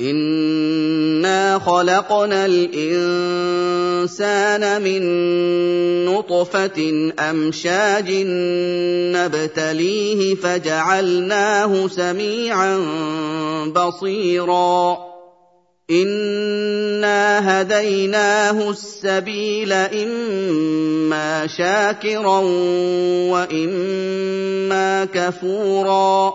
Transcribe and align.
انا 0.00 1.58
خلقنا 1.58 2.46
الانسان 2.46 3.82
من 4.82 5.02
نطفه 6.04 7.12
امشاج 7.18 8.10
نبتليه 9.16 10.34
فجعلناه 10.34 11.88
سميعا 11.88 12.76
بصيرا 13.76 14.98
انا 15.90 17.60
هديناه 17.60 18.70
السبيل 18.70 19.72
اما 19.72 21.46
شاكرا 21.46 22.38
واما 23.30 25.04
كفورا 25.04 26.34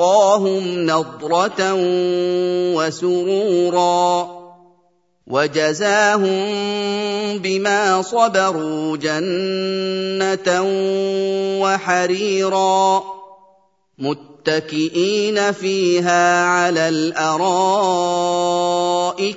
ولقاهم 0.00 0.86
نضرة 0.86 1.74
وسرورا 2.74 4.28
وجزاهم 5.26 6.48
بما 7.38 8.02
صبروا 8.02 8.96
جنة 8.96 10.62
وحريرا 11.60 13.02
متكئين 13.98 15.52
فيها 15.52 16.44
على 16.44 16.88
الأرائك 16.88 17.84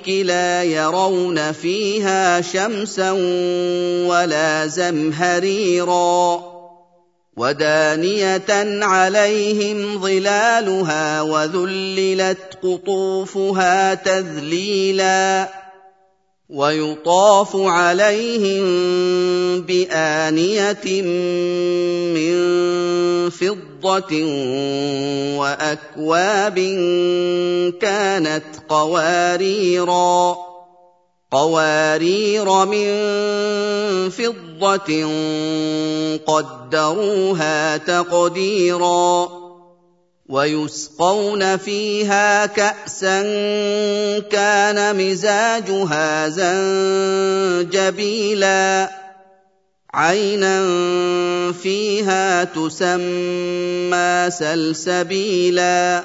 لا 0.08 0.62
يرون 0.62 1.52
فيها 1.52 2.40
شمسا 2.40 3.10
ولا 4.08 4.66
زمهريرا 4.66 6.53
ودانيه 7.36 8.82
عليهم 8.84 9.98
ظلالها 10.02 11.22
وذللت 11.22 12.58
قطوفها 12.62 13.94
تذليلا 13.94 15.50
ويطاف 16.48 17.56
عليهم 17.56 18.64
بانيه 19.60 21.02
من 22.14 22.34
فضه 23.30 24.12
واكواب 25.38 26.58
كانت 27.80 28.44
قواريرا 28.68 30.53
قوارير 31.34 32.64
من 32.64 32.90
فضة 34.10 34.90
قدروها 36.26 37.76
تقديرا 37.76 39.28
ويسقون 40.28 41.56
فيها 41.56 42.46
كأسا 42.46 43.22
كان 44.18 44.96
مزاجها 44.96 46.28
زنجبيلا 47.64 48.90
عينا 49.94 50.62
فيها 51.52 52.44
تسمى 52.44 54.30
سلسبيلا 54.30 56.04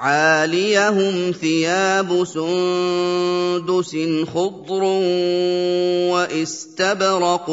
عاليهم 0.00 1.32
ثياب 1.32 2.24
سندس 2.24 3.96
خضر 4.34 4.82
واستبرق 6.12 7.46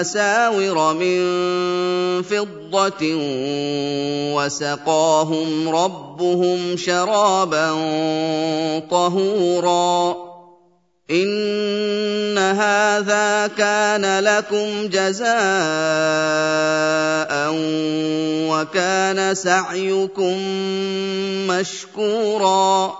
أساور 0.00 0.94
من 0.94 1.18
فضة 2.22 3.16
وسقاهم 4.36 5.68
ربهم 5.68 6.76
شرابا 6.76 7.70
طهورا 8.90 10.27
ان 11.10 12.38
هذا 12.38 13.46
كان 13.46 14.18
لكم 14.24 14.88
جزاء 14.88 15.28
وكان 18.50 19.34
سعيكم 19.34 20.36
مشكورا 21.48 22.98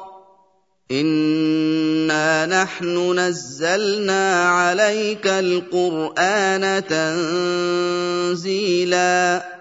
انا 0.90 2.46
نحن 2.46 3.19
نزلنا 3.19 4.49
عليك 4.50 5.26
القران 5.26 6.82
تنزيلا 8.34 9.57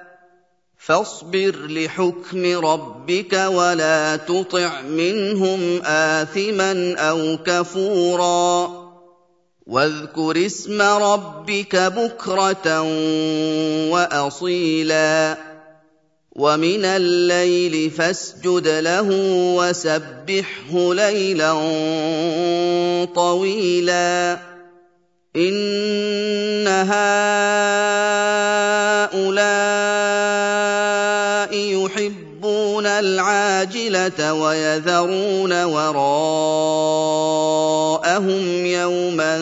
فاصبر 0.87 1.55
لحكم 1.69 2.65
ربك 2.65 3.33
ولا 3.33 4.15
تطع 4.15 4.81
منهم 4.81 5.81
آثما 5.85 6.95
أو 6.95 7.37
كفورا. 7.45 8.71
واذكر 9.67 10.45
اسم 10.45 10.81
ربك 10.81 11.75
بكرة 11.75 12.81
وأصيلا. 13.91 15.37
ومن 16.31 16.85
الليل 16.85 17.91
فاسجد 17.91 18.67
له 18.67 19.07
وسبحه 19.55 20.93
ليلا 20.93 21.53
طويلا. 23.15 24.39
إن 25.35 26.67
هؤلاء 26.67 27.56
العاجله 33.57 34.33
ويذرون 34.33 35.63
وراءهم 35.63 35.95
يوما 38.65 39.37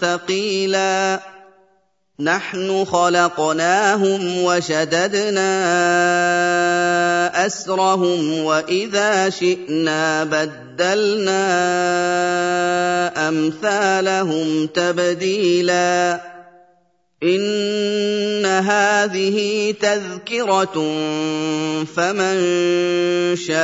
ثقيلا. 0.00 1.20
نحن 2.20 2.84
خلقناهم 2.84 4.42
وشددنا 4.42 5.46
أسرهم 7.46 8.44
وإذا 8.44 9.30
شئنا 9.30 10.24
بدلنا 10.24 11.38
أمثالهم 13.28 14.66
تبديلا. 14.66 16.20
هذه 18.60 19.74
تذكرة 19.80 20.74
فمن 21.84 22.36
شاء 23.36 23.56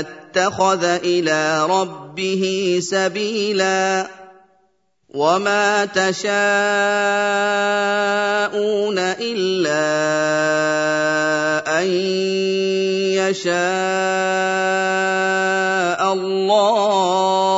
اتخذ 0.00 0.84
إلى 0.84 1.66
ربه 1.66 2.78
سبيلا 2.82 4.08
وما 5.08 5.84
تشاءون 5.84 6.28
إلا 8.98 9.88
أن 11.80 11.86
يشاء 13.16 13.58
الله 16.12 17.57